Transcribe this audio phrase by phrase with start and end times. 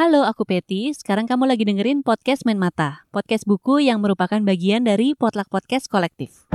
[0.00, 0.96] Halo, aku Peti.
[0.96, 5.92] Sekarang kamu lagi dengerin podcast Main Mata, podcast buku yang merupakan bagian dari Potluck Podcast
[5.92, 6.48] Kolektif.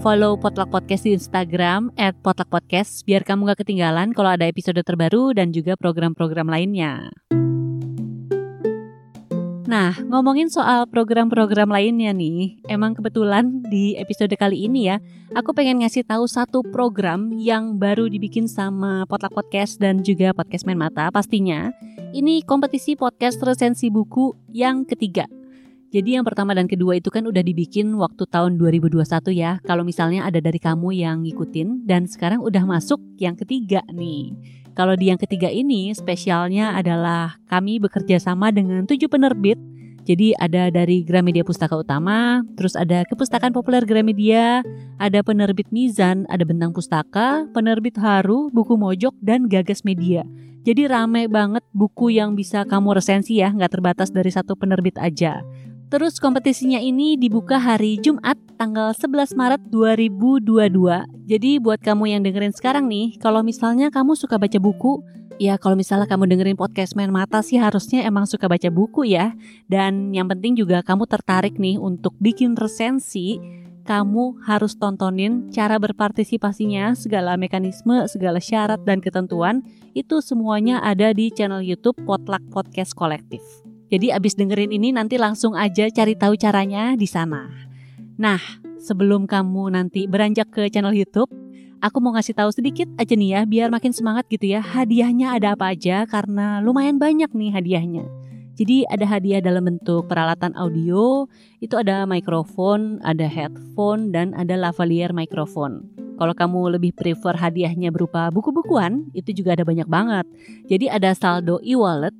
[0.00, 4.80] Follow Potluck Podcast di Instagram at Potluck Podcast biar kamu gak ketinggalan kalau ada episode
[4.80, 7.12] terbaru dan juga program-program lainnya.
[9.68, 14.96] Nah, ngomongin soal program-program lainnya nih, emang kebetulan di episode kali ini ya,
[15.36, 20.64] aku pengen ngasih tahu satu program yang baru dibikin sama Potluck Podcast dan juga Podcast
[20.64, 21.68] Main Mata pastinya.
[22.16, 25.28] Ini kompetisi podcast resensi buku yang ketiga.
[25.92, 29.04] Jadi yang pertama dan kedua itu kan udah dibikin waktu tahun 2021
[29.36, 29.60] ya.
[29.68, 34.32] Kalau misalnya ada dari kamu yang ngikutin dan sekarang udah masuk yang ketiga nih.
[34.78, 39.58] Kalau di yang ketiga ini spesialnya adalah kami bekerja sama dengan tujuh penerbit.
[40.06, 44.62] Jadi ada dari Gramedia Pustaka Utama, terus ada Kepustakaan Populer Gramedia,
[45.02, 50.22] ada penerbit Mizan, ada Bentang Pustaka, penerbit Haru, Buku Mojok, dan Gagas Media.
[50.62, 55.42] Jadi rame banget buku yang bisa kamu resensi ya, nggak terbatas dari satu penerbit aja.
[55.88, 60.68] Terus kompetisinya ini dibuka hari Jumat tanggal 11 Maret 2022.
[61.24, 65.00] Jadi buat kamu yang dengerin sekarang nih, kalau misalnya kamu suka baca buku,
[65.40, 69.32] ya kalau misalnya kamu dengerin podcast Main Mata sih harusnya emang suka baca buku ya.
[69.64, 73.40] Dan yang penting juga kamu tertarik nih untuk bikin resensi,
[73.88, 79.64] kamu harus tontonin cara berpartisipasinya, segala mekanisme, segala syarat dan ketentuan,
[79.96, 83.40] itu semuanya ada di channel YouTube Potluck Podcast Kolektif.
[83.88, 87.48] Jadi abis dengerin ini nanti langsung aja cari tahu caranya di sana.
[88.20, 88.40] Nah,
[88.76, 91.32] sebelum kamu nanti beranjak ke channel YouTube,
[91.80, 94.60] aku mau ngasih tahu sedikit aja nih ya biar makin semangat gitu ya.
[94.60, 98.04] Hadiahnya ada apa aja karena lumayan banyak nih hadiahnya.
[98.58, 101.30] Jadi ada hadiah dalam bentuk peralatan audio,
[101.62, 105.86] itu ada mikrofon, ada headphone, dan ada lavalier mikrofon.
[106.18, 110.26] Kalau kamu lebih prefer hadiahnya berupa buku-bukuan, itu juga ada banyak banget.
[110.66, 112.10] Jadi ada saldo e-wallet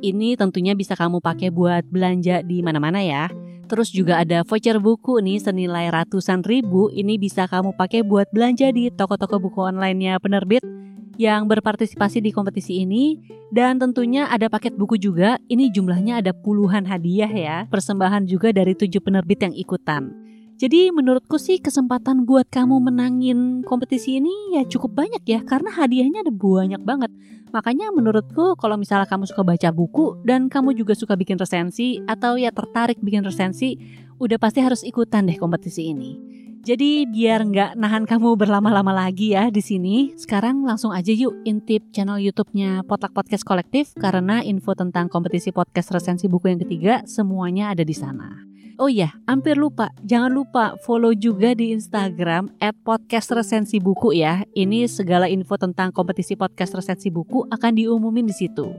[0.00, 3.28] ini tentunya bisa kamu pakai buat belanja di mana-mana ya.
[3.70, 6.90] Terus juga ada voucher buku nih senilai ratusan ribu.
[6.90, 10.66] Ini bisa kamu pakai buat belanja di toko-toko buku online-nya penerbit
[11.14, 13.16] yang berpartisipasi di kompetisi ini.
[13.54, 15.38] Dan tentunya ada paket buku juga.
[15.46, 17.56] Ini jumlahnya ada puluhan hadiah ya.
[17.70, 20.19] Persembahan juga dari tujuh penerbit yang ikutan.
[20.60, 26.20] Jadi menurutku sih kesempatan buat kamu menangin kompetisi ini ya cukup banyak ya karena hadiahnya
[26.20, 27.08] ada banyak banget.
[27.48, 32.36] Makanya menurutku kalau misalnya kamu suka baca buku dan kamu juga suka bikin resensi atau
[32.36, 33.80] ya tertarik bikin resensi,
[34.20, 36.20] udah pasti harus ikutan deh kompetisi ini.
[36.60, 41.88] Jadi biar nggak nahan kamu berlama-lama lagi ya di sini, sekarang langsung aja yuk intip
[41.88, 47.72] channel YouTube-nya Potluck Podcast Kolektif karena info tentang kompetisi podcast resensi buku yang ketiga semuanya
[47.72, 48.49] ada di sana.
[48.80, 49.92] Oh iya, hampir lupa.
[50.08, 52.72] Jangan lupa follow juga di Instagram at
[53.76, 54.40] buku ya.
[54.56, 58.72] Ini segala info tentang kompetisi podcast resensi buku akan diumumin di situ.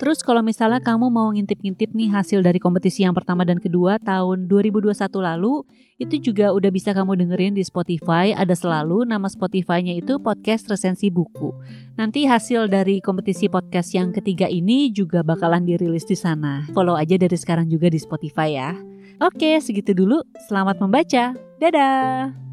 [0.00, 4.50] Terus kalau misalnya kamu mau ngintip-ngintip nih hasil dari kompetisi yang pertama dan kedua tahun
[4.50, 4.92] 2021
[5.22, 5.62] lalu,
[6.02, 8.34] itu juga udah bisa kamu dengerin di Spotify.
[8.34, 11.54] Ada selalu nama Spotify-nya itu podcast resensi buku.
[11.94, 16.66] Nanti hasil dari kompetisi podcast yang ketiga ini juga bakalan dirilis di sana.
[16.74, 18.74] Follow aja dari sekarang juga di Spotify ya.
[19.22, 20.18] Oke, segitu dulu.
[20.50, 21.30] Selamat membaca.
[21.62, 22.51] Dadah.